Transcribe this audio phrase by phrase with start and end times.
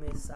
[0.00, 0.34] começar.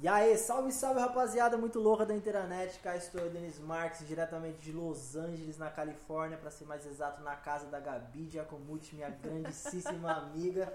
[0.00, 2.78] E aí, salve, salve rapaziada, muito louca da internet.
[2.78, 7.22] Cá estou eu, Denis Marques, diretamente de Los Angeles, na Califórnia, para ser mais exato,
[7.22, 10.72] na casa da Gabi Giacomucci, minha grandíssima amiga,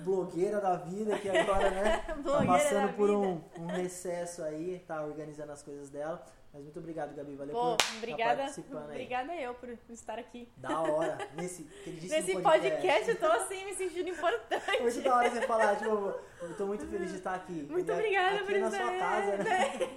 [0.00, 5.52] blogueira da vida, que agora, né, tá passando por um, um recesso aí, tá organizando
[5.52, 6.22] as coisas dela.
[6.54, 8.90] Mas muito obrigado, Gabi, valeu Pô, por estar obrigada, participando aí.
[8.90, 10.48] obrigada eu por estar aqui.
[10.56, 11.64] Da hora, nesse
[12.08, 14.80] Nesse podcast eu tô assim, me sentindo importante.
[14.80, 17.66] Muito da hora você falar, tipo, eu tô muito feliz de estar aqui.
[17.68, 19.94] Muito E obrigada aqui por na estar sua é, casa, né?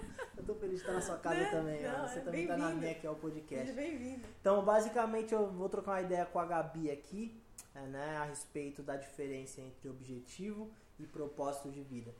[0.38, 1.50] Eu tô feliz de estar na sua casa Né?
[1.50, 2.08] também, Não, ó.
[2.08, 3.66] Você é também tá na minha, que é o podcast.
[3.66, 4.26] Seja bem-vindo.
[4.40, 7.38] Então, basicamente, eu vou trocar uma ideia com a Gabi aqui,
[7.74, 12.10] é, né, a respeito da diferença entre objetivo e propósito de vida.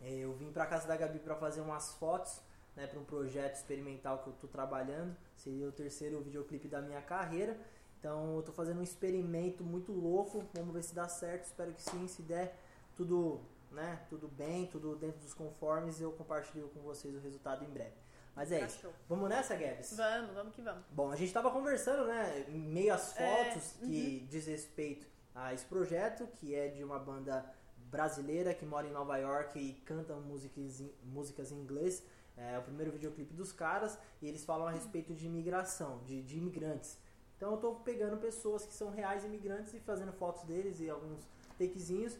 [0.00, 2.40] É, Eu vim pra casa da Gabi para fazer umas fotos,
[2.78, 5.14] né, para um projeto experimental que eu tô trabalhando.
[5.36, 7.58] Seria o terceiro videoclipe da minha carreira.
[7.98, 10.44] Então, eu tô fazendo um experimento muito louco.
[10.54, 11.44] Vamos ver se dá certo.
[11.46, 12.06] Espero que sim.
[12.06, 12.56] Se der
[12.96, 13.40] tudo,
[13.72, 17.96] né, tudo bem, tudo dentro dos conformes, eu compartilho com vocês o resultado em breve.
[18.36, 18.78] Mas é Tá isso.
[18.82, 18.92] show.
[19.08, 19.96] Vamos nessa, Gabs?
[19.96, 20.84] Vamos, vamos que vamos.
[20.92, 25.04] Bom, a gente estava conversando, né, em meio às É, fotos que diz respeito
[25.34, 27.44] a esse projeto, que é de uma banda
[27.90, 32.04] brasileira que mora em Nova York e canta músicas em, músicas em inglês.
[32.38, 36.38] É o primeiro videoclipe dos caras e eles falam a respeito de imigração, de, de
[36.38, 36.98] imigrantes.
[37.36, 41.20] Então eu tô pegando pessoas que são reais imigrantes e fazendo fotos deles e alguns
[41.58, 42.16] takezinhos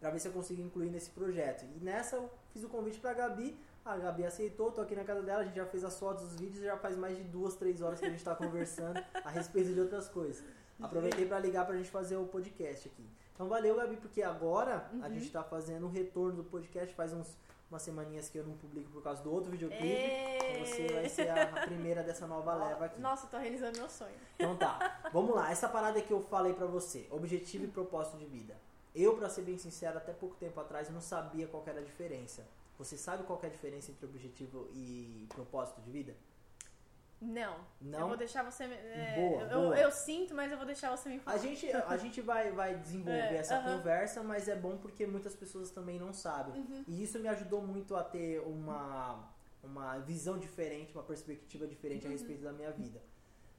[0.00, 1.64] para ver se eu consigo incluir nesse projeto.
[1.64, 5.22] E nessa eu fiz o convite pra Gabi, a Gabi aceitou, tô aqui na casa
[5.22, 7.80] dela, a gente já fez as fotos, os vídeos, já faz mais de duas, três
[7.80, 10.44] horas que a gente tá conversando a respeito de outras coisas.
[10.80, 13.08] Aproveitei pra ligar pra gente fazer o podcast aqui.
[13.34, 17.36] Então valeu, Gabi, porque agora a gente tá fazendo o retorno do podcast, faz uns
[17.70, 19.84] umas semaninhas que eu não publico por causa do outro videoclipe.
[19.84, 23.00] Então você vai ser a, primeira dessa nova leva aqui.
[23.00, 24.14] Nossa, tô realizando meu sonho.
[24.34, 25.50] Então tá, vamos lá.
[25.50, 28.56] Essa parada que eu falei pra você, objetivo e propósito de vida.
[28.94, 32.46] Eu, pra ser bem sincero, até pouco tempo atrás não sabia qual era a diferença.
[32.78, 36.14] Você sabe qual é a diferença entre objetivo e propósito de vida?
[37.20, 37.56] Não.
[37.80, 38.00] Não?
[38.00, 38.64] Eu vou deixar você.
[38.64, 39.78] é, Boa, eu, boa.
[39.78, 41.36] eu sinto, mas eu vou deixar você me falar.
[41.36, 43.78] A gente, a gente vai, vai desenvolver É, essa aham.
[43.78, 46.54] conversa, mas é bom porque muitas pessoas também não sabem.
[46.60, 46.84] Uhum.
[46.86, 49.30] E isso me ajudou muito a ter uma,
[49.62, 52.10] uma visão diferente, uma perspectiva diferente Uhum.
[52.10, 53.00] a respeito da minha vida.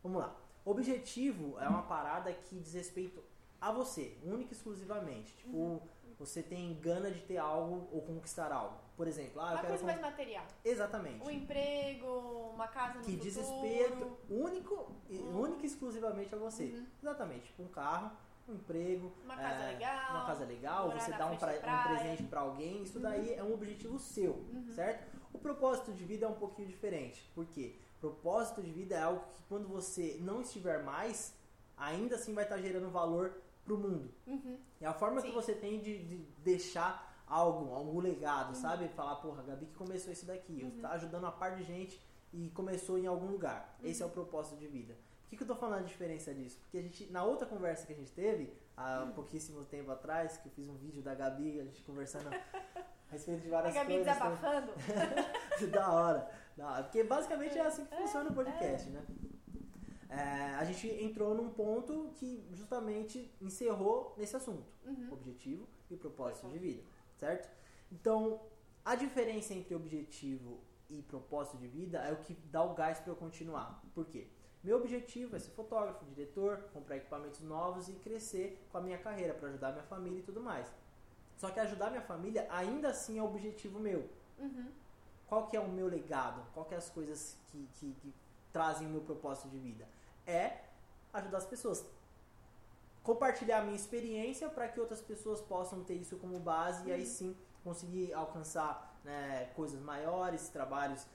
[0.03, 0.35] Vamos lá.
[0.63, 3.23] Objetivo é uma parada que diz respeito
[3.59, 5.35] a você, única e exclusivamente.
[5.35, 5.81] Tipo, Uhum.
[6.19, 8.77] você tem gana de ter algo ou conquistar algo.
[8.97, 9.67] Por exemplo, ah, eu Uma quero.
[9.67, 10.45] coisa mais material.
[10.65, 11.23] Exatamente.
[11.23, 13.23] Um emprego, uma casa no que futuro.
[13.23, 15.41] diz respeito único, Uhum.
[15.41, 16.63] única e exclusivamente a você.
[16.63, 16.85] Uhum.
[17.01, 17.45] Exatamente.
[17.45, 18.11] Tipo, um carro,
[18.49, 19.13] um emprego.
[19.23, 22.81] Uma casa é, legal, Uma casa legal, você dá um, pra- um presente pra alguém.
[22.81, 24.71] Isso daí é um objetivo seu, Uhum.
[24.73, 25.15] certo?
[25.31, 27.29] O propósito de vida é um pouquinho diferente.
[27.35, 27.75] Por quê?
[28.01, 31.35] Propósito de vida é algo que quando você não estiver mais,
[31.77, 33.31] ainda assim vai estar gerando valor
[33.63, 34.09] pro mundo.
[34.25, 34.57] Uhum.
[34.81, 35.33] É a forma que Sim.
[35.33, 38.55] você tem de, de deixar algo, algum legado, Uhum.
[38.55, 38.87] sabe?
[38.89, 42.01] Falar, porra, a Gabi que começou isso daqui, tá ajudando uma par de gente
[42.33, 43.77] e começou em algum lugar.
[43.83, 44.11] Esse é Uhum.
[44.11, 44.93] o propósito de vida.
[45.23, 46.57] Por que, que eu tô falando a diferença disso?
[46.61, 49.11] Porque a gente, na outra conversa que a gente teve, há Uhum.
[49.11, 52.29] pouquíssimo tempo atrás, que eu fiz um vídeo da Gabi, a gente conversando
[53.09, 54.13] a respeito de A várias Gabi coisas.
[54.13, 54.71] desabafando.
[55.71, 56.83] da hora, da hora.
[56.83, 59.05] Porque basicamente é assim que funciona o podcast, né?
[60.09, 64.65] É, a gente entrou num ponto que justamente encerrou nesse assunto.
[64.85, 65.09] Uhum.
[65.11, 66.83] Objetivo e propósito de vida,
[67.17, 67.49] certo?
[67.91, 68.41] Então,
[68.83, 73.11] a diferença entre objetivo e propósito de vida é o que dá o gás para
[73.11, 73.83] eu continuar.
[73.93, 74.27] Por quê?
[74.63, 79.33] Meu objetivo é ser fotógrafo, diretor, comprar equipamentos novos e crescer com a minha carreira
[79.33, 80.67] para ajudar minha família e tudo mais.
[81.37, 84.09] Só que ajudar minha família ainda assim é objetivo meu.
[84.39, 84.71] Uhum.
[85.27, 86.41] Qual que é o meu legado?
[86.53, 88.13] Qual que é as coisas que, que, que
[88.51, 89.87] trazem o meu propósito de vida?
[90.25, 90.61] É
[91.13, 91.85] ajudar as pessoas.
[93.11, 97.05] Compartilhar a minha experiência para que outras pessoas possam ter isso como base e aí
[97.05, 101.07] sim conseguir alcançar né, coisas maiores, trabalhos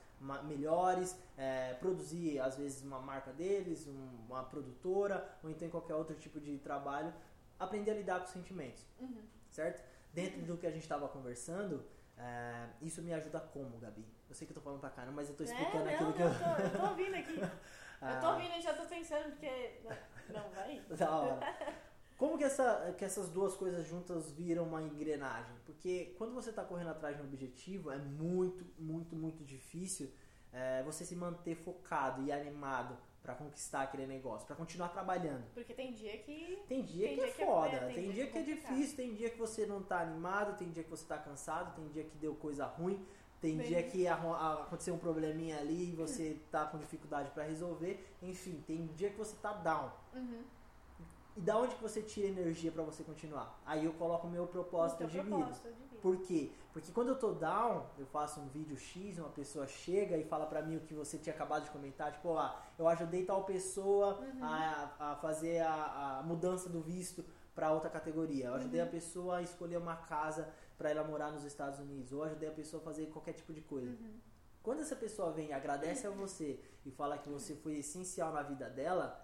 [0.43, 6.15] melhores, é, produzir às vezes uma marca deles, um- uma produtora ou então qualquer outro
[6.15, 7.13] tipo de trabalho,
[7.59, 9.21] aprender a lidar com os sentimentos Uhum.
[9.51, 9.83] certo?
[10.13, 11.83] Dentro do que a gente estava conversando,
[12.17, 14.05] é, isso me ajuda como, Gabi?
[14.29, 16.15] Eu sei que eu tô falando pra caramba, mas eu tô explicando é, aquilo não,
[16.15, 16.29] que eu.
[16.29, 17.39] não, tô, eu tô ouvindo aqui.
[17.39, 19.81] Eu tô Ah, ouvindo e já tô pensando, porque.
[20.29, 20.81] Não, vai.
[20.97, 21.39] da hora.
[22.17, 25.55] Como que, essa, que essas duas coisas juntas viram uma engrenagem?
[25.65, 30.09] Porque quando você está correndo atrás de um objetivo, é muito, muito, muito difícil
[30.53, 35.45] é, você se manter focado e animado para conquistar aquele negócio, para continuar trabalhando.
[35.53, 36.61] Porque tem dia que.
[36.67, 38.73] Tem dia Tem que é dia que é- foda, é, tem, dia que é complicado.
[38.75, 41.87] difícil, tem dia que você não tá animado, tem dia que você tá cansado, tem
[41.87, 43.03] dia que deu coisa ruim,
[43.39, 43.67] tem Bem.
[43.67, 48.87] dia que aconteceu um probleminha ali e você tá com dificuldade para resolver, enfim, tem
[48.87, 49.89] dia que você tá down.
[50.13, 50.43] Uhum.
[51.35, 53.59] E da onde que você tira energia pra você continuar?
[53.65, 55.35] Aí eu coloco o meu propósito O de vida.
[55.35, 55.92] propósito de vida.
[56.03, 56.51] Por quê?
[56.73, 60.45] Porque quando eu tô down, eu faço um vídeo X, uma pessoa chega e fala
[60.45, 64.19] pra mim o que você tinha acabado de comentar, tipo, ah, eu ajudei tal pessoa
[64.19, 64.43] Uhum.
[64.43, 67.23] a, a fazer a, a mudança do visto
[67.55, 68.47] pra outra categoria.
[68.47, 68.87] Eu ajudei Uhum.
[68.87, 72.11] a pessoa a escolher uma casa pra ela morar nos Estados Unidos.
[72.11, 73.91] Ou ajudei a pessoa a fazer qualquer tipo de coisa.
[73.91, 74.13] Uhum.
[74.61, 78.41] Quando essa pessoa vem e agradece a você e fala que você foi essencial na
[78.41, 79.22] vida dela,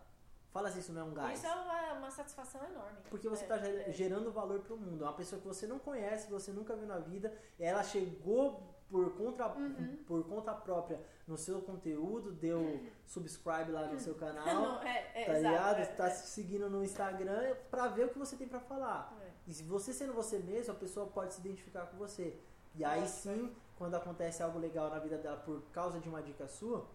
[0.51, 1.37] fala se isso não é um gás.
[1.39, 2.97] Isso é uma, uma satisfação enorme.
[3.09, 3.91] Porque você É, está é.
[3.91, 5.03] gerando valor para o mundo.
[5.03, 8.75] É uma pessoa que você não conhece, que você nunca viu na vida, ela chegou
[8.89, 9.97] por conta, Uhum.
[10.07, 15.25] por conta própria no seu conteúdo, deu subscribe lá no seu canal, Não, é, é,
[15.25, 15.79] tá ligado?
[15.79, 16.09] é, Tá é.
[16.09, 19.15] se seguindo no Instagram para ver o que você tem para falar.
[19.21, 19.29] É.
[19.47, 22.35] E se você sendo você mesmo, a pessoa pode se identificar com você.
[22.75, 26.47] E aí sim, quando acontece algo legal na vida dela por causa de uma dica
[26.47, 26.87] sua,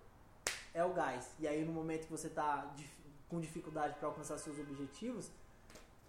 [0.72, 1.32] é o gás.
[1.38, 2.74] E aí no momento que você tá
[3.34, 5.28] com dificuldade para alcançar seus objetivos,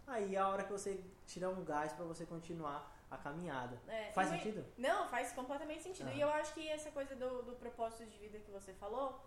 [0.06, 2.80] aí é a hora que você tira um gás para você continuar
[3.10, 3.76] a caminhada.
[3.88, 4.64] É, Faz e sentido?
[4.78, 6.10] Não, faz completamente sentido.
[6.10, 6.14] Ah.
[6.14, 9.20] E eu acho que essa coisa do, do propósito de vida que você falou,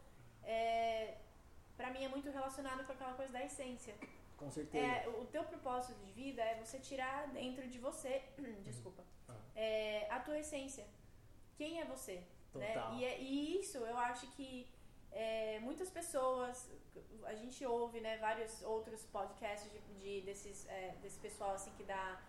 [0.45, 1.17] é,
[1.77, 3.95] pra mim é muito relacionado com aquela coisa da essência.
[4.37, 4.87] Com certeza.
[4.87, 8.23] É, o teu propósito de vida é você tirar dentro de você,
[8.63, 9.35] desculpa, Ah.
[9.57, 10.87] é, a tua essência.
[11.57, 12.23] Quem é você?
[12.55, 12.73] Né?
[12.75, 12.95] Total.
[12.95, 14.69] E, é- e isso eu acho que
[15.11, 16.71] é, muitas pessoas,
[17.25, 21.85] a gente ouve né, vários outros podcasts de, de- desses, é, desse pessoal assim que
[21.85, 22.21] dá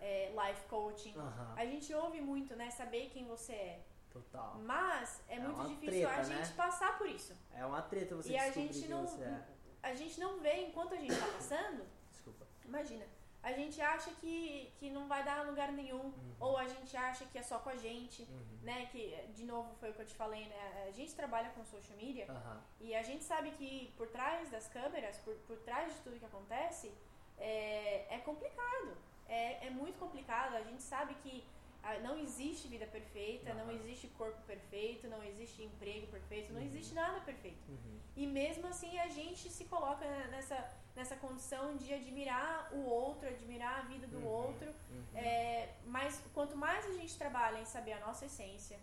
[0.00, 1.14] é, life coaching.
[1.16, 2.70] Aham, A gente ouve muito, né?
[2.70, 3.84] Saber quem você é.
[4.10, 4.56] total.
[4.60, 6.36] Mas é, É muito difícil treta, a né?
[6.44, 7.36] gente passar por isso.
[7.52, 9.44] É uma treta você E a descobrir gente quem não- é.
[9.82, 11.84] A gente não vê enquanto a gente tá passando.
[12.10, 12.46] Desculpa.
[12.64, 13.06] Imagina.
[13.48, 16.06] A gente acha que, que não vai dar lugar nenhum.
[16.06, 16.34] Uhum.
[16.46, 18.22] Ou a gente acha que é só com a gente.
[18.22, 18.58] Uhum.
[18.68, 18.78] Né?
[18.92, 19.02] Que,
[19.38, 20.86] de novo, foi o que eu te falei, né?
[20.88, 22.26] A gente trabalha com social media.
[22.28, 22.60] Aham.
[22.80, 26.24] E a gente sabe que por trás das câmeras, por, por trás de tudo que
[26.32, 26.92] acontece,
[27.38, 28.96] é, é complicado.
[29.28, 30.54] É, é muito complicado.
[30.56, 31.34] A gente sabe que
[31.82, 36.66] ah, não existe vida perfeita, não existe corpo perfeito, não existe emprego perfeito, não Uhum.
[36.66, 37.62] existe nada perfeito.
[37.68, 37.98] Uhum.
[38.16, 40.56] E mesmo assim a gente se coloca nessa,
[40.98, 44.26] nessa condição de admirar o outro, admirar a vida do Uhum.
[44.26, 44.68] outro.
[44.90, 45.04] Uhum.
[45.14, 48.78] É, mas quanto mais a gente trabalha em saber a nossa essência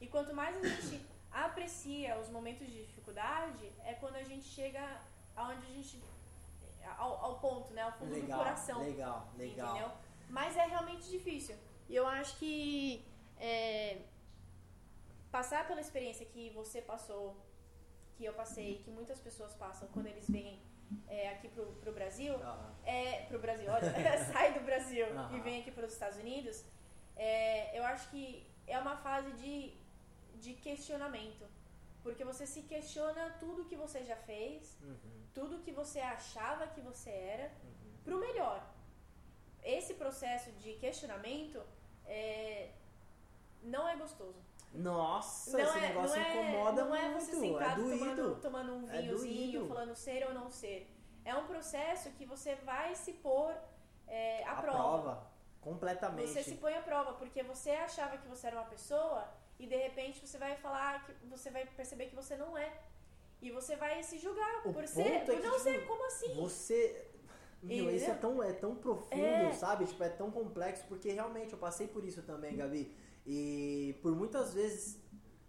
[0.00, 1.04] e quanto mais a gente
[1.46, 4.82] aprecia os momentos de dificuldade, é quando a gente chega
[5.34, 6.00] aonde a gente
[6.96, 9.70] ao, ao ponto, né, ao fundo do legal, coração, legal, legal.
[9.70, 9.90] entendeu?
[10.30, 11.56] Mas é realmente difícil.
[11.88, 13.04] E eu acho que
[13.38, 14.02] é,
[15.32, 17.36] passar pela experiência que você passou,
[18.14, 20.60] que eu passei, que muitas pessoas passam quando eles vêm
[21.08, 22.74] é, aqui pro, pro Brasil, Aham.
[22.84, 23.92] é, pro Brasil, olha,
[24.32, 26.64] sai do Brasil e vem aqui para os Estados Unidos,
[27.16, 29.74] é, eu acho que é uma fase de,
[30.40, 31.46] de questionamento.
[32.02, 35.22] Porque você se questiona tudo que você já fez, Uhum.
[35.34, 37.96] tudo que você achava que você era, Uhum.
[38.04, 38.64] pro melhor.
[39.62, 41.60] Esse processo de questionamento
[42.06, 42.70] é,
[43.62, 44.38] não é gostoso.
[44.72, 47.24] Nossa, não esse é, negócio não é, incomoda não é muito.
[47.24, 47.98] você é sentado doído.
[47.98, 49.68] tomando, tomando um É vinhozinho, doído.
[49.74, 50.90] falando ser ou não ser.
[51.24, 53.54] É um processo que você vai se pôr
[54.06, 54.78] é, à a prova.
[54.78, 55.26] prova.
[55.60, 56.28] Completamente.
[56.28, 59.26] Você se põe à prova, porque você achava que você era uma pessoa
[59.58, 62.72] e de repente você vai falar que você vai perceber que você não é.
[63.42, 66.34] E você vai se julgar O por ser, é por não tipo, ser como assim.
[66.34, 67.10] Você.
[67.62, 69.52] Meu, isso é tão, é tão profundo, É.
[69.52, 69.86] sabe?
[69.86, 72.94] Tipo, é tão complexo, porque realmente eu passei por isso também, Gabi.
[73.26, 74.98] E por muitas vezes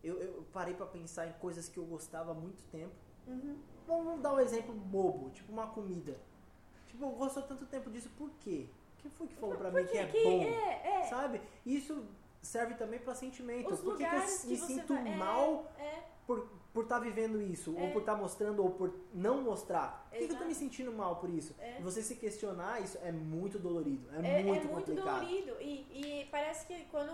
[0.03, 2.93] eu, eu parei pra pensar em coisas que eu gostava há muito tempo.
[3.27, 3.57] Uhum.
[3.85, 6.17] Vamos dar um exemplo bobo, tipo uma comida.
[6.87, 8.67] Tipo, eu gosto tanto tempo disso, por quê?
[8.99, 10.41] Quem foi que falou pra mim que é que bom?
[10.43, 11.03] é, é.
[11.03, 11.41] Sabe?
[11.65, 12.03] Isso
[12.41, 13.73] serve também pra sentimento.
[13.73, 16.99] Os por que, que eu que me sinto vai- é, mal É, por por estar
[16.99, 17.91] vivendo isso, ou É.
[17.91, 20.07] por estar mostrando, ou por não mostrar.
[20.11, 21.55] Por que, que eu tô me sentindo mal por isso?
[21.57, 21.81] É.
[21.81, 25.21] Você se questionar, isso é muito dolorido, é, é, é muito muito complicado.
[25.25, 25.55] dolorido.
[25.59, 27.11] E, e parece que quando,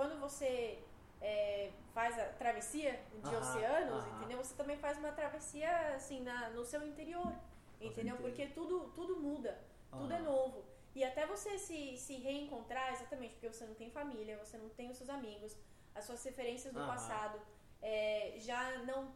[0.00, 0.82] quando você
[1.20, 4.16] é, faz a travessia de Aham, oceanos, aham.
[4.16, 4.38] entendeu?
[4.38, 7.30] Você também faz uma travessia assim na, no seu interior,
[7.78, 8.16] entendeu?
[8.16, 10.24] Porque tudo, tudo muda, tudo é Aham.
[10.24, 10.64] novo.
[10.94, 14.90] E até você se, se reencontrar, exatamente, porque você não tem família, você não tem
[14.90, 15.54] os seus amigos,
[15.94, 16.88] as suas referências do Aham.
[16.88, 17.38] passado
[17.82, 19.14] é, já não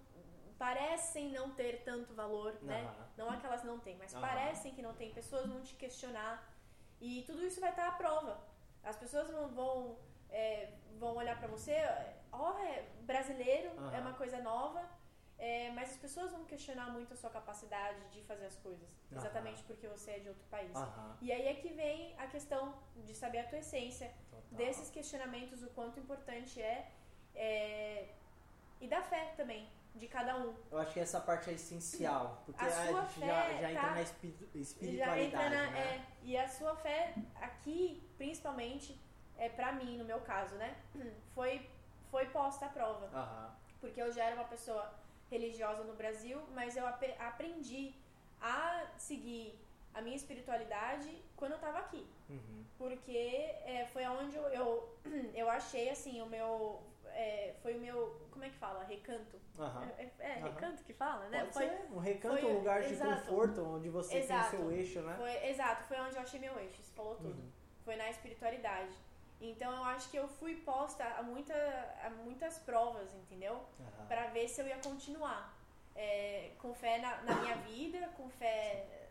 [0.59, 2.83] parecem não ter tanto valor, né?
[2.85, 3.09] Aham.
[3.17, 4.21] Não é que elas não têm, mas Aham.
[4.21, 5.15] parecem que não tem.
[5.15, 6.47] Pessoas vão te questionar.
[7.01, 8.39] E tudo isso vai estar à prova.
[8.83, 9.99] As pessoas vão, vão,
[10.41, 11.75] é, vão olhar pra você,
[12.33, 13.95] ó, é brasileiro, Aham.
[13.97, 14.83] é uma coisa nova.
[15.37, 18.89] é, mas as pessoas vão questionar muito a sua capacidade de fazer as coisas.
[19.11, 20.75] Exatamente porque você é de outro país.
[20.75, 22.63] Aham, E aí é que vem a questão
[23.07, 24.59] de saber a tua essência, total.
[24.61, 26.89] desses questionamentos, o quanto importante é,
[27.35, 28.09] é,
[28.81, 29.69] e da fé também.
[29.97, 30.53] de cada um.
[30.73, 33.95] Eu acho que essa parte é essencial, porque A a, gente já, já entra tá-
[33.95, 35.81] na espiri- Já espiritualidade, entra na, né?
[35.81, 39.01] é, e a sua fé aqui, principalmente,
[39.39, 40.77] é pra mim, no meu caso, né?
[41.35, 41.69] Foi,
[42.11, 43.07] foi posta à prova.
[43.13, 43.55] Aham.
[43.81, 44.93] Porque eu já era uma pessoa
[45.31, 47.95] religiosa no Brasil, mas eu ape- aprendi
[48.41, 49.59] a seguir
[49.93, 52.07] a minha espiritualidade quando eu tava aqui.
[52.29, 52.65] Uhum.
[52.79, 53.17] Porque
[53.65, 54.99] é, foi onde eu, eu,
[55.35, 56.83] eu achei, assim, o meu...
[57.07, 58.21] é, foi o meu...
[58.31, 58.85] Como é que fala?
[58.85, 59.39] Recanto?
[59.59, 59.89] Aham.
[59.99, 60.49] É, é Aham.
[60.51, 61.41] recanto que fala, né?
[61.41, 63.21] Pode foi, ser um recanto, foi- um lugar de exato.
[63.23, 64.51] conforto, onde você Exato.
[64.51, 65.15] tem seu eixo, né?
[65.17, 67.29] Foi, exato, foi onde eu achei meu eixo, você falou tudo.
[67.41, 67.51] Uhum.
[67.85, 68.93] Foi na espiritualidade.
[69.41, 71.55] Então eu acho que eu fui posta a, muita,
[72.03, 73.55] a muitas provas, entendeu?
[73.81, 74.07] Aham.
[74.07, 75.53] Pra ver se eu ia continuar.
[75.97, 79.09] É, com fé na, na minha vida, com fé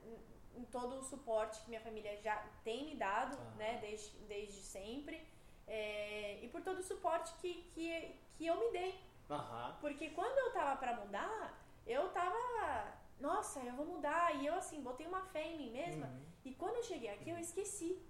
[0.56, 3.56] em- todo o suporte que minha família já tem me dado, Aham.
[3.56, 5.26] né, desde, desde sempre.
[5.68, 9.00] É, e por todo o suporte que, que, que eu me dei.
[9.30, 9.78] Aham.
[9.80, 12.94] Porque quando eu tava pra mudar, eu tava.
[13.20, 14.36] Nossa, eu vou mudar.
[14.36, 16.08] E eu, assim, botei uma fé em mim mesma.
[16.08, 16.22] Uhum.
[16.44, 18.02] E quando eu cheguei aqui, eu esqueci.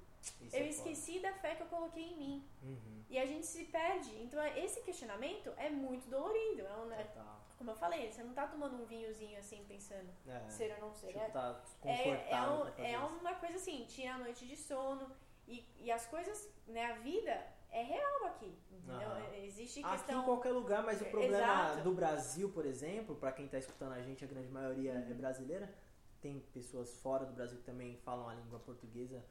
[0.42, 2.48] Isso eu é esqueci da fé que eu coloquei em mim.
[2.60, 2.72] foda.
[2.72, 3.03] Uhum.
[3.10, 4.10] E a gente se perde.
[4.24, 6.62] Então, esse questionamento é muito dolorido.
[6.62, 7.42] É um- é- Total.
[7.58, 10.50] como eu falei, você não tá tomando um vinhozinho assim, pensando É.
[10.50, 11.08] ser ou não ser.
[11.08, 14.56] Tipo, É, tá é, é, confortável um- é uma coisa assim, tira a noite de
[14.58, 15.10] sono.
[15.48, 18.58] E, e as coisas, né, a vida é real aqui.
[18.72, 19.12] Entendeu?
[19.12, 20.24] É- Existe Aqui em questão.
[20.24, 21.82] qualquer lugar, mas o problema Exato.
[21.84, 25.12] do Brasil, por exemplo, pra quem tá escutando a gente, a grande maioria Uhum.
[25.12, 25.74] é brasileira.
[26.22, 29.24] Tem pessoas fora do Brasil que também falam a língua portuguesa,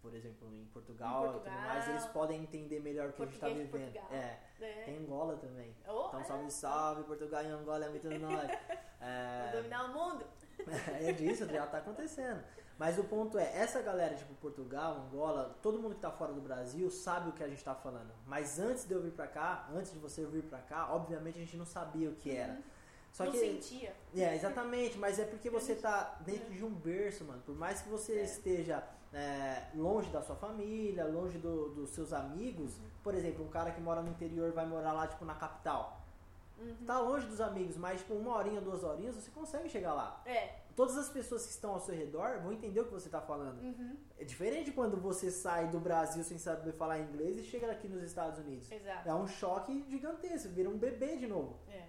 [0.00, 1.60] por exemplo, em Portugal, Em e tudo Portugal.
[1.68, 3.70] mais, eles podem entender melhor o que a gente tá de vivendo.
[3.92, 4.08] Portugal.
[4.12, 4.82] É, né?
[4.84, 5.74] tem Angola também.
[5.88, 8.50] Oh, Então é, salve, salve, Portugal e Angola é muito nós.
[9.00, 10.24] É, dominar o mundo.
[11.00, 12.42] é disso, já tá acontecendo.
[12.78, 16.40] Mas o ponto é, essa galera, tipo Portugal, Angola, todo mundo que tá fora do
[16.40, 18.12] Brasil sabe o que a gente tá falando.
[18.24, 21.40] Mas antes de eu vir pra cá, antes de você vir pra cá, obviamente a
[21.40, 22.60] gente não sabia o que era.
[23.12, 23.94] Só não que sentia.
[24.14, 27.42] é, exatamente, mas é porque você tá dentro de um berço, mano.
[27.44, 28.24] Por mais que você É.
[28.24, 32.84] esteja é, longe da sua família, longe do- dos seus amigos, Uhum.
[33.02, 36.02] por exemplo, um cara que mora no interior vai morar lá, tipo, na capital.
[36.58, 36.76] Uhum.
[36.86, 40.20] Tá longe dos amigos, mas tipo, uma horinha, duas horinhas, você consegue chegar lá.
[40.26, 40.56] É.
[40.76, 43.62] Todas as pessoas que estão ao seu redor vão entender o que você tá falando.
[43.62, 43.96] Uhum.
[44.18, 48.02] É diferente quando você sai do Brasil sem saber falar inglês e chega aqui nos
[48.02, 48.70] Estados Unidos.
[48.70, 49.08] Exato.
[49.08, 51.58] É um choque gigantesco, vira um bebê de novo.
[51.68, 51.84] É.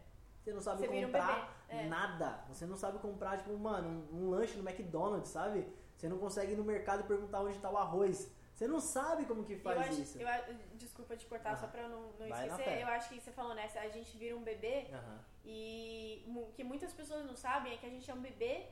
[0.49, 1.35] Você não sabe Você um comprar
[1.67, 1.87] bebê, é.
[1.87, 2.43] nada.
[2.49, 5.71] Você não sabe comprar, tipo, mano, um, um lanche no McDonald's, sabe?
[5.95, 8.31] Você não consegue ir no mercado e perguntar onde tá o arroz.
[8.55, 10.17] Você não sabe como que Eu faz acho, isso.
[10.19, 10.27] eu
[10.75, 11.55] desculpa te cortar, Ah.
[11.57, 12.81] só pra eu não, não esquecer.
[12.81, 13.69] Eu acho que você falou, né?
[13.75, 15.19] A gente vira um bebê Aham.
[15.45, 18.65] e o que muitas pessoas não sabem é que a gente é um bebê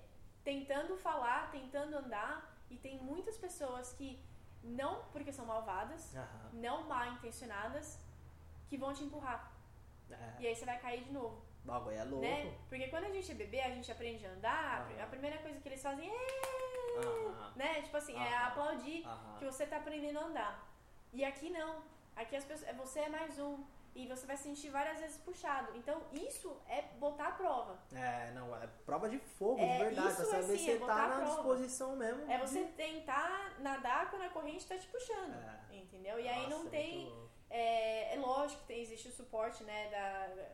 [0.43, 2.57] tentando falar, tentando andar.
[2.69, 4.19] E tem muitas pessoas que,
[4.63, 6.50] não porque são malvadas, Aham.
[6.53, 7.98] não mal intencionadas,
[8.67, 9.53] que vão te empurrar.
[10.10, 11.41] É, E aí você vai cair de novo.
[11.63, 12.25] O bagulho é louco.
[12.25, 12.53] Né?
[12.69, 15.67] Porque quando a gente é bebê, a gente aprende a andar, a primeira coisa que
[15.67, 16.27] eles fazem é.
[17.55, 17.81] Né?
[17.81, 19.05] Tipo assim, é aplaudir
[19.37, 20.67] que você tá aprendendo a andar.
[21.13, 21.83] E aqui não.
[22.15, 23.63] Aqui as pessoas, você é mais um.
[23.95, 25.75] E você vai se sentir várias vezes puxado.
[25.75, 27.79] Então, isso é botar a prova.
[27.91, 30.07] É, não, é prova de fogo, É, de verdade.
[30.09, 32.31] isso saber é se sim, é você botar tá na disposição mesmo.
[32.31, 35.33] É você tentar nadar quando a corrente tá te puxando.
[35.33, 35.77] É.
[35.77, 36.19] Entendeu?
[36.19, 37.29] E aí Nossa, não é tem.
[37.49, 40.45] É, é lógico que existe o suporte, né, da,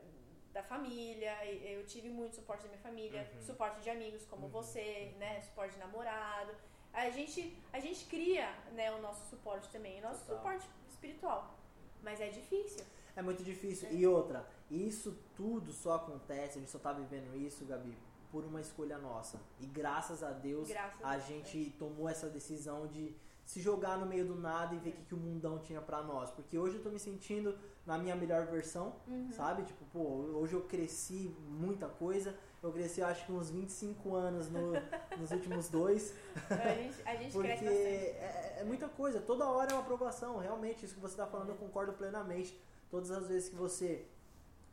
[0.54, 1.34] da família.
[1.46, 3.42] Eu tive muito suporte da minha família, Uhum.
[3.42, 4.52] suporte de amigos como Uhum.
[4.52, 6.54] você, né, suporte de namorado.
[6.94, 10.38] A gente, a gente cria, né, o nosso suporte também, o nosso Total.
[10.38, 11.58] suporte espiritual.
[12.04, 12.86] Mas é difícil.
[13.16, 13.88] É muito difícil.
[13.90, 13.94] É.
[13.94, 17.98] E outra, isso tudo só acontece, a gente só tá vivendo isso, Gabi,
[18.32, 19.40] por uma escolha nossa.
[19.60, 23.16] E graças a Deus, Graças a a Deus, gente tomou essa decisão de
[23.46, 26.02] se jogar no meio do nada e ver o que, que o mundão tinha pra
[26.02, 26.32] nós.
[26.32, 29.32] Porque hoje eu tô me sentindo na minha melhor versão, Uhum.
[29.32, 29.64] sabe?
[29.64, 32.34] Tipo, pô, hoje eu cresci muita coisa.
[32.62, 34.72] Eu cresci, acho que uns 25 anos no-
[35.20, 36.14] nos últimos dois.
[36.50, 37.86] A gente, a gente Porque cresce bastante.
[37.86, 41.50] é, é muita coisa, toda hora é uma aprovação, realmente, isso que você está falando
[41.50, 42.58] eu concordo plenamente.
[42.90, 44.06] Todas as vezes que você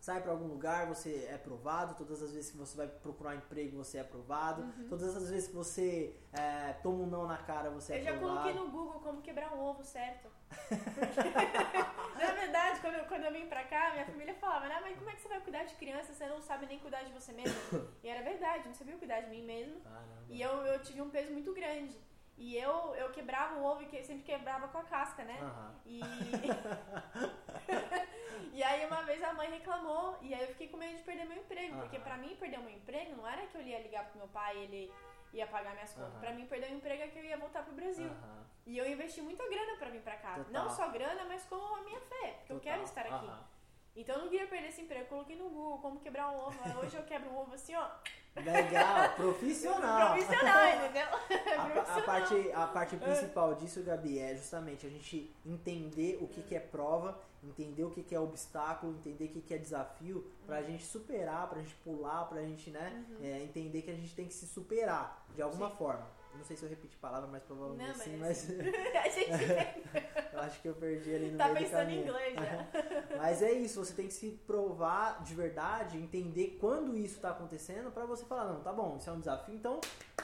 [0.00, 3.38] sai para algum lugar, você é aprovado, todas as vezes que você vai procurar um
[3.38, 7.68] emprego, você é aprovado, todas as vezes que você é, toma um não na cara,
[7.70, 8.40] você é Eu já aprovado.
[8.40, 10.28] coloquei no Google como quebrar um ovo certo.
[10.48, 11.30] Porque,
[12.18, 15.10] na verdade, quando eu, quando eu vim pra cá, minha família falava, né, mas como
[15.10, 16.14] é que você vai cuidar de criança?
[16.14, 17.54] Você não sabe nem cuidar de você mesmo.
[18.02, 19.80] E era verdade, eu não sabia cuidar de mim mesmo.
[19.80, 20.24] Caramba.
[20.30, 21.94] E eu, eu tive um peso muito grande.
[22.38, 25.38] E eu, eu quebrava o ovo e sempre quebrava com a casca, né?
[25.42, 25.74] Aham.
[25.84, 26.00] E...
[28.90, 31.76] uma vez a mãe reclamou e aí eu fiquei com medo de perder meu emprego,
[31.78, 32.04] porque Aham.
[32.04, 34.56] pra mim perder o meu emprego não era que eu ia ligar pro meu pai
[34.56, 34.92] e ele
[35.32, 36.10] ia pagar minhas contas.
[36.12, 36.20] Aham.
[36.20, 38.08] Pra mim perder o emprego é que eu ia voltar pro Brasil.
[38.08, 38.44] Aham.
[38.66, 40.34] E eu investi muita grana pra vir pra cá.
[40.34, 40.52] Total.
[40.52, 42.72] Não só grana, mas com a minha fé, porque eu Total.
[42.72, 43.26] quero estar aqui.
[43.26, 43.44] Aham.
[43.96, 45.02] Então eu não queria perder esse emprego.
[45.04, 46.78] Eu coloquei no Google como quebrar um ovo.
[46.80, 47.88] Hoje eu quebro um ovo assim, ó.
[48.36, 50.12] Legal, profissional.
[50.14, 51.06] Profissional, entendeu?
[51.58, 56.40] A, a, parte, a parte principal disso, Gabi, é justamente a gente entender o que,
[56.42, 60.30] que é prova, entender o que, que é obstáculo, entender o que, que é desafio,
[60.46, 60.66] pra uhum.
[60.66, 63.24] gente superar, pra gente pular, pra gente né, uhum.
[63.24, 65.76] é, entender que a gente tem que se superar de alguma Sim.
[65.76, 66.20] forma.
[66.34, 68.48] Não sei se eu repeti palavra, mas provavelmente não, sim, mas.
[68.94, 69.30] a gente
[70.32, 72.06] eu acho que eu perdi ali no tá meio do caminho.
[72.06, 73.16] Tá pensando em inglês já.
[73.18, 77.90] mas é isso, você tem que se provar de verdade, entender quando isso está acontecendo
[77.90, 79.80] para você falar, não, tá bom, isso é um desafio, então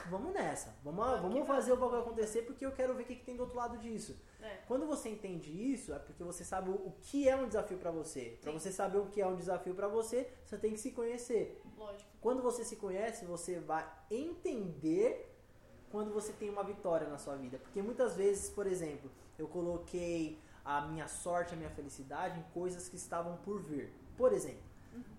[0.09, 0.75] vamos nessa.
[0.83, 3.43] Vamos, vamos fazer o bagulho acontecer porque eu quero ver o que, que tem do
[3.43, 4.19] outro lado disso.
[4.41, 4.57] É.
[4.67, 8.37] Quando você entende isso, é porque você sabe o que é um desafio para você.
[8.41, 11.61] Para você saber o que é um desafio para você, você tem que se conhecer.
[11.77, 12.09] Lógico.
[12.21, 15.33] Quando você se conhece, você vai entender
[15.91, 17.57] quando você tem uma vitória na sua vida.
[17.57, 22.89] Porque muitas vezes, por exemplo, eu coloquei a minha sorte, a minha felicidade em coisas
[22.89, 23.93] que estavam por vir.
[24.17, 24.63] Por exemplo,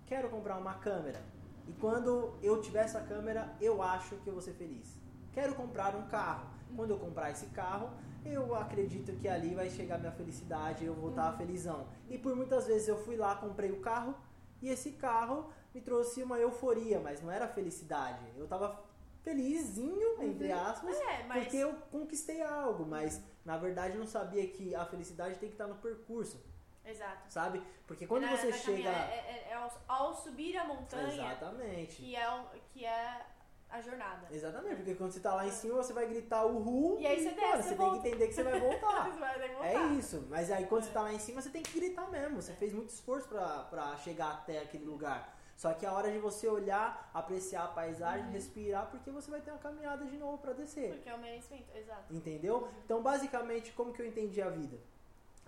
[0.05, 1.21] quero comprar uma câmera.
[1.69, 4.97] E quando eu tiver essa câmera, eu acho que eu vou ser feliz.
[5.31, 6.49] Quero comprar um carro.
[6.75, 7.91] Quando eu comprar esse carro,
[8.25, 11.87] eu acredito que ali vai chegar minha felicidade, eu vou estar felizão.
[12.09, 14.15] E por muitas vezes eu fui lá, comprei o carro,
[14.63, 18.19] e esse carro me trouxe uma euforia, mas não era felicidade.
[18.35, 18.83] Eu estava
[19.21, 20.59] felizinho, entre uhum.
[20.59, 21.43] aspas, é, mas...
[21.43, 25.55] porque eu conquistei algo, mas na verdade eu não sabia que a felicidade tem que
[25.55, 26.43] estar no percurso.
[26.89, 27.31] Exato.
[27.31, 27.63] Sabe?
[27.85, 28.89] Porque quando na, você chega.
[28.89, 31.13] É, é, é ao, ao, subir a montanha.
[31.13, 31.95] Exatamente.
[31.97, 33.25] Que é, que é
[33.69, 34.27] a jornada.
[34.31, 36.99] Exatamente, porque quando você tá lá em cima, você vai gritar uhul.
[36.99, 37.47] E aí você desce.
[37.47, 39.09] Mano, você tem que entender que você vai voltar.
[39.09, 39.67] você vai voltar.
[39.67, 40.27] É isso.
[40.29, 42.41] Mas aí quando você tá lá em cima, você tem que gritar mesmo.
[42.41, 45.37] Você fez muito esforço pra, pra chegar até aquele lugar.
[45.59, 48.31] Só que é a hora de você olhar, apreciar a paisagem, uhum.
[48.31, 50.91] respirar, porque você vai ter uma caminhada de novo para descer.
[50.91, 52.15] Porque é o merecimento, exato.
[52.15, 52.59] Entendeu?
[52.59, 52.69] Uhum.
[52.85, 54.79] Então, basicamente, como que eu entendi a vida?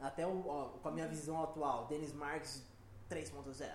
[0.02, 2.64] Até o, ó, com a minha visão atual, Denis Marques
[3.10, 3.70] 3.0.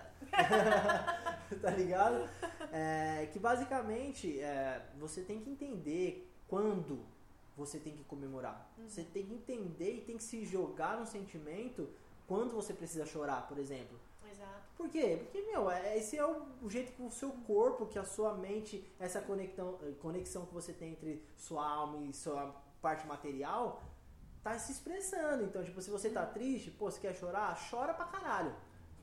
[1.61, 2.29] tá ligado?
[2.71, 7.05] É, que basicamente é, você tem que entender quando
[7.55, 8.69] você tem que comemorar.
[8.77, 8.87] Uhum.
[8.87, 11.89] Você tem que entender e tem que se jogar no sentimento
[12.27, 13.97] quando você precisa chorar, por exemplo.
[14.77, 15.17] Por quê?
[15.23, 18.87] Porque, meu, é, esse é o jeito que o seu corpo, que a sua mente,
[18.99, 23.81] essa conexão, conexão que você tem entre sua alma e sua parte material,
[24.47, 25.43] tá se expressando.
[25.43, 27.57] Então, tipo, se você tá triste, pô, você quer chorar?
[27.69, 28.53] Chora pra caralho.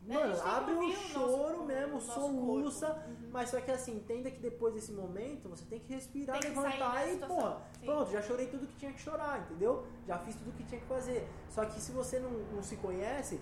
[0.07, 3.30] Mano, abre o choro nosso, mesmo, soluça, uhum.
[3.33, 6.59] mas só que assim, entenda que depois desse momento você tem que respirar, tem que
[6.59, 9.87] levantar e, pô, pronto, já chorei tudo que tinha que chorar, entendeu?
[10.07, 11.26] Já fiz tudo que tinha que fazer.
[11.48, 13.40] Só que se você não, não se conhece,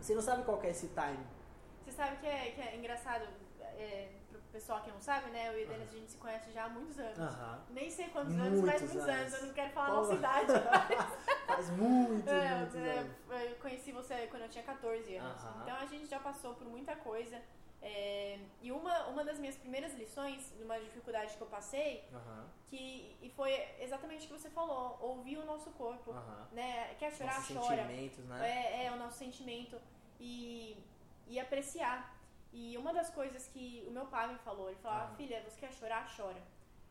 [0.00, 1.26] você não sabe qual é esse time.
[1.84, 3.24] Você sabe que é, que é engraçado,
[3.60, 4.12] é,
[4.50, 5.48] pessoal que não sabe, né?
[5.48, 7.18] Eu e o Denis, a gente se conhece já há muitos anos.
[7.70, 9.32] Nem sei quantos muitos anos, mas muitos anos.
[9.34, 10.52] Eu não quero falar a nossa idade.
[11.50, 11.66] Mas...
[11.66, 13.12] Faz muito, é, muitos é, anos.
[13.28, 15.42] Eu conheci você quando eu tinha 14 anos.
[15.62, 17.40] Então a gente já passou por muita coisa.
[17.82, 22.04] É, e uma, uma das minhas primeiras lições, numa dificuldade que eu passei,
[22.66, 26.14] que e foi exatamente o que você falou, ouvir o nosso corpo,
[26.52, 26.94] né?
[26.98, 27.82] Quer chorar, Nossos chora.
[27.82, 28.48] Sentimentos, né?
[28.48, 29.80] É, é, o nosso sentimento.
[30.18, 30.76] E
[31.30, 32.19] e apreciar.
[32.52, 35.16] E uma das coisas que o meu pai me falou, ele falou, uhum.
[35.16, 36.42] filha, você quer chorar, chora.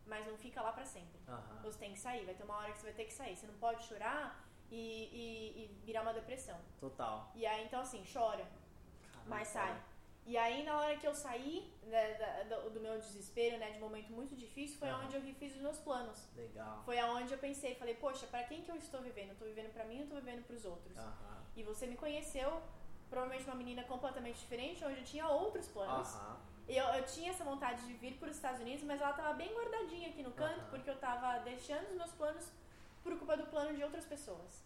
[0.06, 1.20] Mas não fica lá pra sempre.
[1.28, 1.62] Uhum.
[1.62, 3.36] Você tem que sair, vai ter uma hora que você vai ter que sair.
[3.36, 6.58] Você não pode chorar e, e, e virar uma depressão.
[6.80, 7.30] Total.
[7.34, 8.44] E aí, então assim, chora,
[9.12, 9.82] Caramba, mas sai.
[10.26, 13.80] E aí, na hora que eu saí né, do, do, meu desespero, né, de um
[13.80, 15.04] momento muito difícil, foi uhum.
[15.04, 16.28] onde eu refiz os meus planos.
[16.36, 16.82] Legal.
[16.84, 19.28] Foi aonde eu pensei, falei, poxa, para quem que eu estou vivendo?
[19.28, 20.96] Eu estou vivendo para mim ou estou vivendo para os outros?
[21.56, 22.62] E você me conheceu
[23.10, 26.16] provavelmente uma menina completamente diferente, onde eu tinha outros planos.
[26.68, 29.52] Eu, eu tinha essa vontade de vir para os Estados Unidos, mas ela estava bem
[29.52, 32.46] guardadinha aqui no canto, porque eu estava deixando os meus planos
[33.02, 34.62] por culpa do plano de outras pessoas.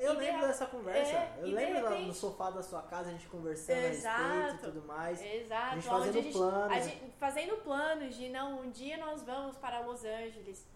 [0.00, 1.12] Eu e lembro de, dessa conversa.
[1.12, 4.54] É, eu lembro repente, no sofá da sua casa a gente conversando exato, a respeito
[4.54, 5.22] e tudo mais.
[5.22, 5.64] Exato.
[5.64, 6.72] A gente fazendo a gente, planos.
[6.72, 10.66] A gente, fazendo planos de não, um dia nós vamos para Los Angeles.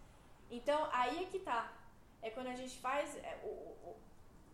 [0.49, 1.73] Então aí é que tá.
[2.23, 3.97] É quando a gente faz é, o, o,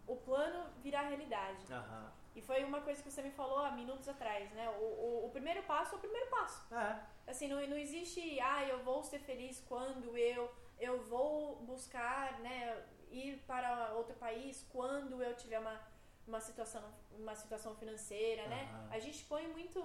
[0.07, 1.71] o plano virar realidade.
[1.71, 2.20] Aham.
[2.35, 4.69] E foi uma coisa que você me falou há minutos atrás, né?
[4.79, 6.73] O, o, o primeiro passo é o primeiro passo.
[6.75, 7.01] É.
[7.27, 12.85] Assim, não, não existe, ah, eu vou ser feliz quando eu, eu vou buscar, né,
[13.11, 15.81] ir para outro país quando eu tiver uma,
[16.27, 18.69] uma, situação, uma situação financeira, né?
[18.91, 19.81] A gente põe muito,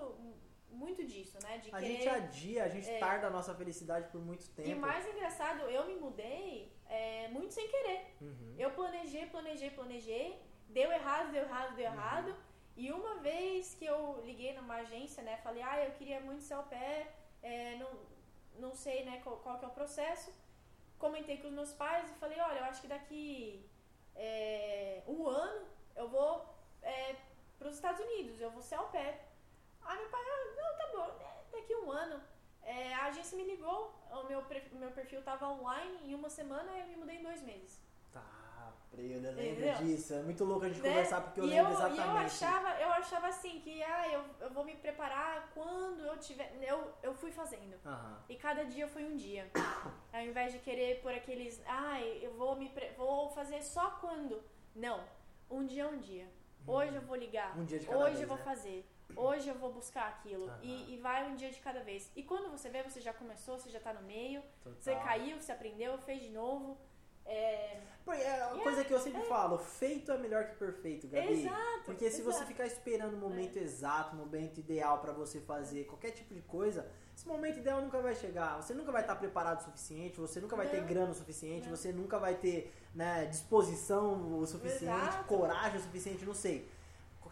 [0.70, 1.58] muito disso, né?
[1.58, 4.70] De a querer, gente adia, a gente é, tarda a nossa felicidade por muito tempo.
[4.70, 8.16] E mais engraçado, eu me mudei é, muito sem querer.
[8.22, 8.56] Uhum.
[8.58, 11.94] Eu planejei, planejei, planejei deu errado, deu errado, deu uhum.
[11.94, 12.36] errado.
[12.76, 16.56] E uma vez que eu liguei numa agência, né, falei, ah, eu queria muito ser
[16.56, 16.94] ao pé,
[17.42, 17.92] é, não,
[18.64, 20.30] não sei, né, qual, qual, que é o processo.
[21.00, 23.24] Comentei com os meus pais e falei, olha, eu acho que daqui
[24.16, 26.32] é, um ano eu vou
[26.82, 27.16] é,
[27.58, 28.42] para os Estados Unidos.
[28.42, 29.08] Eu vou ser ao pé.
[29.82, 32.22] Aí meu pai, ah, não, tá bom, né, daqui um ano.
[32.64, 36.88] É, a agência me ligou, o meu, meu perfil tava online em uma semana eu
[36.88, 37.80] me mudei em dois meses.
[38.94, 40.14] Eu lembro disso.
[40.14, 40.90] É muito louco a gente né?
[40.90, 42.00] conversar porque eu e lembro eu, exatamente.
[42.00, 46.18] E eu achava, eu achava assim que ah, eu, eu vou me preparar quando eu
[46.18, 46.56] tiver.
[46.62, 47.76] Eu, eu fui fazendo.
[47.86, 48.16] Uhum.
[48.30, 49.50] E cada dia foi um dia.
[50.14, 51.62] Ao invés de querer por aqueles.
[51.68, 54.42] Ah, eu vou me vou fazer só quando.
[54.76, 55.04] Não.
[55.50, 56.28] Um dia é um dia.
[56.68, 57.58] Hoje eu vou ligar.
[57.58, 58.44] Um dia de cada Hoje vez, eu vou né?
[58.44, 58.86] fazer.
[59.16, 60.46] Hoje eu vou buscar aquilo.
[60.46, 60.60] Uhum.
[60.64, 62.12] E, e, vai um dia de cada vez.
[62.16, 64.42] E quando você vê, você já começou, você já tá no meio.
[64.64, 64.80] Total.
[64.80, 66.78] Você caiu, você aprendeu, fez de novo.
[67.26, 69.26] É, é uma coisa que eu sempre é.
[69.26, 71.42] falo, feito é melhor que perfeito, Gabi.
[71.42, 72.38] Exato, Porque se exato.
[72.38, 73.62] você ficar esperando o momento é.
[73.62, 78.00] exato, o momento ideal para você fazer qualquer tipo de coisa, esse momento ideal nunca
[78.02, 78.62] vai chegar.
[78.62, 80.74] Você nunca vai estar preparado o suficiente, você nunca vai Não.
[80.74, 81.76] ter grana o suficiente, Não.
[81.76, 85.26] você nunca vai ter né, disposição o suficiente, exato.
[85.26, 86.70] coragem o suficiente, não sei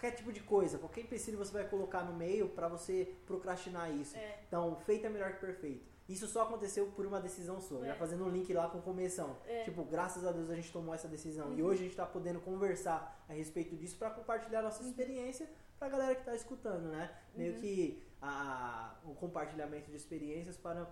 [0.03, 4.17] qualquer tipo de coisa, qualquer empecilho você vai colocar no meio para você procrastinar isso.
[4.17, 4.39] É.
[4.47, 5.92] Então, feito é melhor que perfeito.
[6.07, 7.85] Isso só aconteceu por uma decisão sua.
[7.85, 7.87] É.
[7.89, 9.37] Já fazendo um link lá com começão.
[9.47, 9.63] É.
[9.63, 11.47] Tipo, graças a Deus a gente tomou essa decisão.
[11.47, 11.57] Uhum.
[11.57, 14.89] E hoje a gente tá podendo conversar a respeito disso para compartilhar nossa uhum.
[14.89, 17.09] experiência pra galera que tá escutando, né?
[17.35, 17.61] Meio Uhum.
[17.61, 20.87] que a, o compartilhamento de experiências para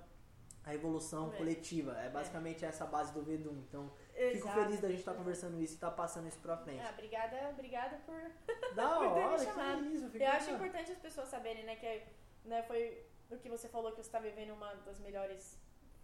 [0.63, 1.37] a evolução É.
[1.37, 1.97] coletiva.
[1.99, 3.57] É basicamente essa a base do Vedum.
[3.67, 4.59] Então, fico Exato.
[4.63, 6.81] feliz da gente estar tá conversando isso e estar tá passando isso pra frente.
[6.81, 8.75] Ah, obrigada, obrigada por.
[8.75, 9.83] Da por ter me hora, chamado.
[9.83, 10.09] que isso.
[10.09, 12.03] fico Eu acho importante as pessoas saberem, né, que
[12.47, 15.57] né, foi o que você falou que você está vivendo uma das melhores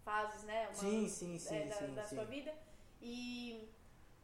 [0.04, 0.66] fases, né?
[0.68, 2.16] Uma, Sim, sim, sim, é, da, sim, da sim.
[2.16, 2.54] sua vida.
[3.00, 3.68] E,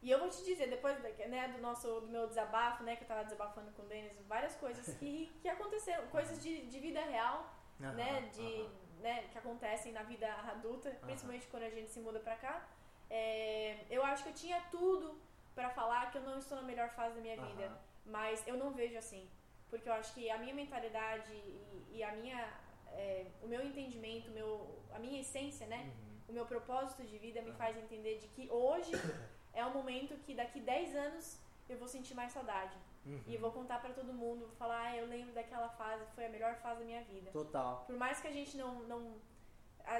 [0.02, 3.08] e eu vou te dizer, depois né, do nosso do meu desabafo, né, que eu
[3.08, 7.54] tava desabafando com o Denis, várias coisas que, que aconteceram, coisas de, de vida real,
[7.80, 8.70] Aham, né, de, aham.
[9.00, 12.66] né, que acontecem na vida adulta, principalmente quando a gente se muda pra cá.
[13.10, 15.20] É, eu acho que eu tinha tudo
[15.54, 17.78] pra falar que eu não estou na melhor fase da minha vida, Aham.
[18.06, 19.28] mas eu não vejo assim,
[19.70, 22.52] porque eu acho que a minha mentalidade e, e a minha,
[22.94, 24.50] é, o meu entendimento, meu,
[24.92, 26.14] a minha essência, né, Uhum.
[26.28, 28.92] o meu propósito de vida me faz entender de que hoje
[29.52, 32.76] é o momento que daqui 10 anos eu vou sentir mais saudade.
[33.06, 33.22] Uhum.
[33.26, 36.28] E vou contar pra todo mundo, vou falar, ah, eu lembro daquela fase, foi a
[36.28, 37.30] melhor fase da minha vida.
[37.30, 37.84] Total.
[37.86, 39.16] Por mais que a gente não não,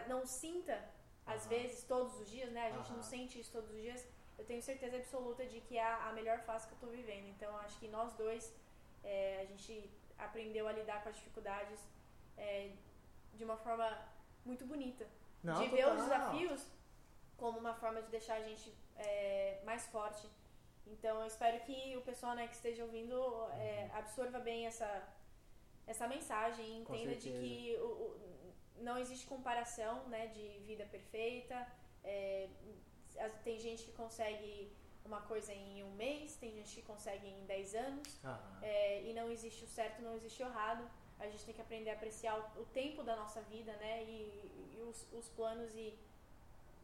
[0.08, 0.82] não sinta
[1.26, 2.66] às vezes todos os dias, né?
[2.68, 2.96] A gente Aham.
[2.96, 4.06] não sente isso todos os dias.
[4.38, 7.26] Eu tenho certeza absoluta de que é a, a melhor fase que eu tô vivendo.
[7.28, 8.52] Então acho que nós dois
[9.02, 11.80] é, a gente aprendeu a lidar com as dificuldades
[12.36, 12.70] é,
[13.34, 13.86] de uma forma
[14.44, 15.06] muito bonita.
[15.42, 16.66] Não, de ver os desafios
[17.36, 20.26] como uma forma de deixar a gente é, mais forte.
[20.86, 23.16] Então eu espero que o pessoal né, que esteja ouvindo
[23.54, 25.02] é, absorva bem essa,
[25.86, 28.34] essa mensagem e entenda de que o- o-
[28.78, 31.66] não existe comparação né, de vida perfeita.
[32.02, 32.48] É,
[33.44, 34.70] tem gente que consegue
[35.04, 38.20] uma coisa em um mês, tem gente que consegue em 10 anos.
[38.62, 40.88] É, e não existe o certo, não existe o errado.
[41.20, 44.02] A gente tem que aprender a apreciar o, o tempo da nossa vida, né?
[44.04, 45.96] E, e os, os planos e,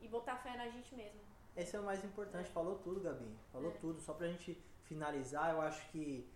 [0.01, 1.21] e botar fé na gente mesmo.
[1.57, 3.29] Esse é o mais importante, falou tudo, Gabi.
[3.53, 3.75] Falou É.
[3.79, 4.01] tudo.
[4.01, 6.29] Só pra gente finalizar, eu acho que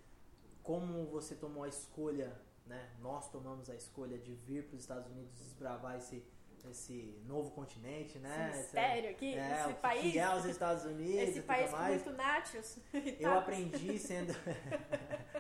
[0.63, 2.91] como você tomou a escolha, né?
[3.01, 6.25] Nós tomamos a escolha de vir para os Estados Unidos desbravar esse,
[6.71, 8.49] esse novo continente, né?
[8.51, 10.13] Esse mistério aqui, é, esse país.
[10.13, 12.03] que é os Estados Unidos Esse país com mais.
[12.05, 12.17] muito
[12.95, 13.39] e Eu tal.
[13.39, 14.35] aprendi sendo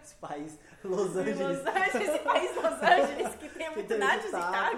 [0.02, 1.38] esse país, Los Angeles.
[1.40, 4.36] Los Angeles, esse país Los Angeles que tem muito nachos e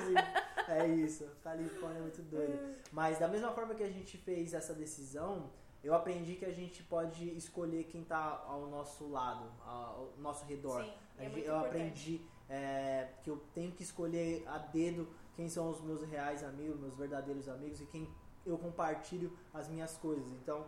[0.08, 2.74] e- É isso, Califórnia é muito doido.
[2.92, 5.50] Mas da mesma forma que a gente fez essa decisão,
[5.82, 10.82] eu aprendi que a gente pode escolher quem tá ao nosso lado, ao nosso redor.
[10.84, 11.66] Sim, é gente- eu importante.
[11.66, 16.80] aprendi é, que eu tenho que escolher a dedo quem são os meus reais amigos,
[16.80, 18.12] meus verdadeiros amigos e quem
[18.44, 20.26] eu compartilho as minhas coisas.
[20.32, 20.66] Então,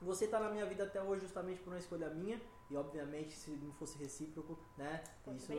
[0.00, 3.50] você tá na minha vida até hoje justamente por uma escolha minha e obviamente se
[3.50, 5.02] não fosse recíproco, né?
[5.26, 5.52] Muito isso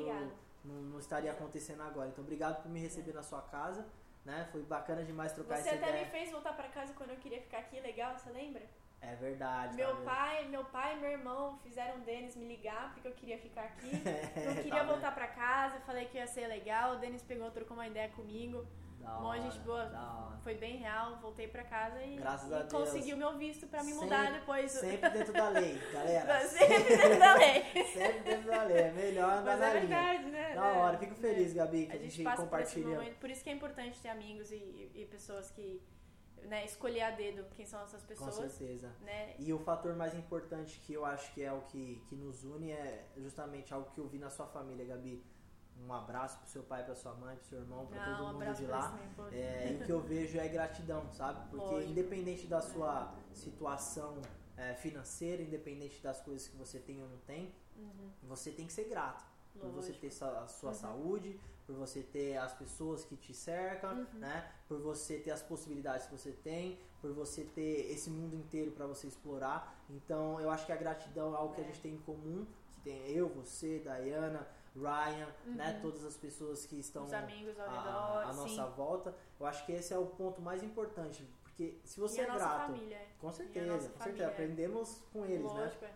[0.63, 2.09] não, não estaria acontecendo agora.
[2.09, 3.85] Então, obrigado por me receber na sua casa,
[4.25, 4.47] né?
[4.51, 6.05] Foi bacana demais trocar Você essa até ideia.
[6.05, 8.61] me fez voltar pra casa quando eu queria ficar aqui, legal, você lembra?
[9.01, 9.75] É verdade.
[9.75, 13.13] Meu tá pai, meu pai e meu irmão fizeram o Denis me ligar porque eu
[13.13, 13.91] queria ficar aqui.
[14.45, 14.87] Não Tá queria vendo?
[14.89, 16.93] voltar pra casa, falei que ia ser legal.
[16.93, 18.65] O Denis pegou, trocou uma ideia comigo.
[18.99, 20.37] Da Bom, a gente boa.
[20.43, 22.71] Foi bem real, voltei pra casa e, e a Deus.
[22.71, 24.71] consegui o meu visto pra me mudar Sempre- depois.
[24.71, 26.39] Sempre dentro da lei, galera.
[26.47, 27.63] Sempre dentro da lei.
[27.93, 28.77] Sempre dentro da lei.
[28.77, 29.87] É melhor andar Mas na é linha.
[29.87, 30.53] verdade, né?
[30.53, 30.79] Da né?
[30.79, 32.87] hora, fico feliz, Gabi, que A a gente gente por esse compartilha.
[32.87, 33.17] momento.
[33.17, 35.81] Por isso que é importante ter amigos e, e pessoas que.
[36.43, 38.35] Né, escolher a dedo quem são essas Com pessoas.
[38.35, 38.91] certeza.
[39.01, 39.35] Né?
[39.39, 42.71] E o fator mais importante que eu acho que é o que, que nos une
[42.71, 45.23] é justamente algo que eu vi na sua família, Gabi.
[45.83, 48.33] Um abraço pro seu pai, pra sua mãe, pro seu irmão, pra Ah, todo um
[48.39, 48.99] mundo de lá.
[49.31, 51.49] É, e o que eu vejo é gratidão, sabe?
[51.49, 54.21] Porque independente da sua situação
[54.57, 58.11] é, financeira, independente das coisas que você tem ou não tem, Uhum.
[58.23, 59.23] você tem que ser grato.
[59.59, 59.99] Por você Lógico.
[60.19, 60.75] ter a sua Uhum.
[60.75, 64.19] saúde, por você ter as pessoas que te cercam, Uhum.
[64.19, 64.49] né?
[64.67, 68.85] Por você ter as possibilidades que você tem, por você ter esse mundo inteiro para
[68.87, 69.83] você explorar.
[69.89, 71.67] Então, eu acho que a gratidão é algo que a É.
[71.67, 75.73] gente tem em comum, que tem eu, você, Diana, Ryan, né?
[75.75, 75.81] Uhum.
[75.81, 78.39] Todas as pessoas que estão Os amigos ao redor, à sim.
[78.39, 79.15] nossa volta.
[79.39, 82.67] Eu acho que esse é o ponto mais importante, porque se você e é grato,
[82.71, 82.95] família.
[82.95, 83.07] é.
[83.19, 84.27] com certeza, com certeza, é.
[84.27, 85.59] aprendemos com eles, né?
[85.65, 85.91] Lógico, é.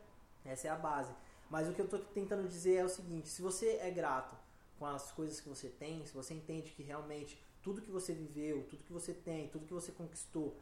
[0.46, 1.14] Essa é a base.
[1.50, 4.36] Mas o que eu tô tentando dizer é o seguinte: se você é grato
[4.80, 8.64] com as coisas que você tem, se você entende que realmente tudo que você viveu,
[8.70, 10.56] tudo que você tem, tudo que você conquistou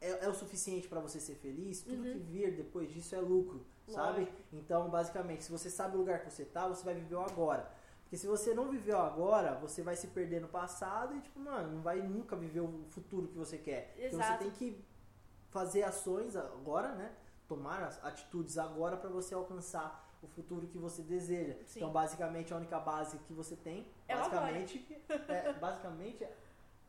[0.00, 2.12] é, é o suficiente para você ser feliz, tudo Uhum.
[2.12, 4.20] que vir depois disso é lucro, sabe?
[4.20, 4.36] Lógico.
[4.52, 7.70] Então, basicamente, se você sabe o lugar que você tá, você vai viver o agora.
[8.02, 11.76] Porque se você não viveu agora, você vai se perder no passado e, tipo, mano,
[11.76, 13.94] não vai nunca viver o futuro que você quer.
[13.96, 14.38] Então você Exato.
[14.44, 14.84] tem que
[15.50, 17.14] fazer ações agora, né?
[17.46, 21.54] Tomar as atitudes agora para você alcançar o futuro que você deseja.
[21.66, 21.80] Sim.
[21.80, 24.86] Então, basicamente, a única base que você tem, É basicamente,
[25.28, 26.26] é, basicamente,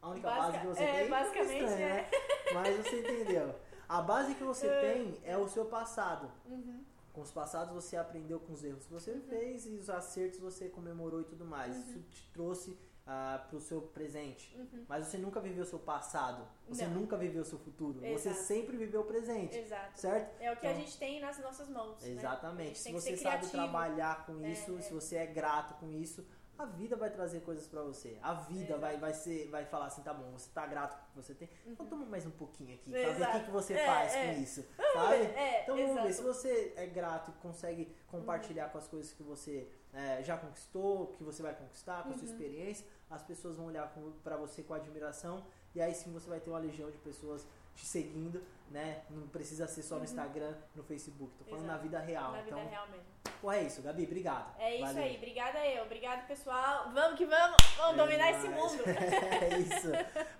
[0.01, 2.09] a única Basica- base que você é, tem, basicamente, estranho, né?
[2.53, 3.55] Mas você entendeu.
[3.89, 6.31] A base que você tem é o seu passado.
[6.45, 6.83] Uhum.
[7.11, 10.67] Com os passados você aprendeu com os erros que você fez e os acertos você
[10.67, 11.75] comemorou e tudo mais.
[11.77, 14.55] Isso te trouxe ah, pro seu presente.
[14.57, 14.85] Uhum.
[14.87, 16.47] Mas você nunca viveu seu passado.
[16.69, 17.01] Você Não.
[17.01, 17.99] nunca viveu seu futuro.
[17.99, 18.35] Você Exato.
[18.45, 19.57] sempre viveu o presente.
[19.57, 19.99] Exato.
[19.99, 20.41] Certo?
[20.41, 22.01] É o que a Então- gente tem nas nossas mãos.
[22.01, 22.07] né?
[22.07, 22.67] A Exatamente.
[22.69, 24.81] gente Se você sabe trabalhar com É, isso, é.
[24.81, 26.25] se você é grato com isso,
[26.63, 28.17] a vida vai trazer coisas pra você.
[28.21, 28.79] A vida Exato.
[28.81, 31.33] vai, vai ser, vai falar assim, tá bom, você tá grato com o que você
[31.35, 31.49] tem.
[31.65, 34.25] Então toma mais um pouquinho aqui, pra ver o que, que você É, faz é.
[34.33, 35.15] com isso, sabe?
[35.23, 39.23] É, Então vamos ver, se você é grato e consegue compartilhar com as coisas que
[39.23, 42.31] você é, já conquistou, que você vai conquistar, com a sua Uhum.
[42.33, 45.45] experiência, as pessoas vão olhar pra você com admiração
[45.75, 47.45] e aí sim você vai ter uma legião de pessoas
[47.75, 49.03] te seguindo, né?
[49.09, 51.31] Não precisa ser só no Instagram, no Facebook.
[51.37, 51.79] Tô falando na Uhum.
[51.79, 51.83] Exato.
[51.83, 52.31] vida real.
[52.31, 53.05] Na então, vida real mesmo.
[53.51, 54.55] É isso, Gabi, obrigado.
[54.59, 55.03] É isso Valeu.
[55.03, 55.15] aí.
[55.17, 55.83] Obrigada eu.
[55.85, 56.91] Obrigado, pessoal.
[56.93, 57.57] Vamos que vamos.
[57.77, 58.71] Vamos É dominar esse nóis.
[58.71, 58.83] mundo.
[58.87, 59.91] é isso.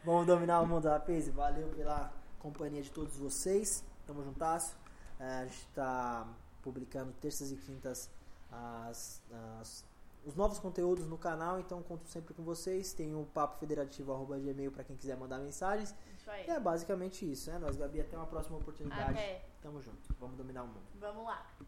[0.04, 1.30] Vamos dominar o mundo da Pace.
[1.32, 3.84] Valeu pela companhia de todos vocês.
[4.06, 4.76] Tamo juntasso.
[5.20, 6.28] É, a gente tá
[6.62, 8.10] publicando terças e quintas
[8.52, 9.22] as,
[9.62, 9.86] as-
[10.26, 12.94] os novos conteúdos no canal, então conto sempre com vocês.
[12.94, 15.94] Tem o papo federativo.gmail para quem quiser mandar mensagens.
[16.18, 16.46] Isso aí.
[16.48, 17.60] E é basicamente isso, né?
[17.60, 19.12] Nós, Gabi, até uma próxima oportunidade.
[19.12, 19.44] Até.
[19.62, 20.14] Tamo junto.
[20.20, 20.84] Vamos dominar o mundo.
[20.96, 21.46] Vamos lá.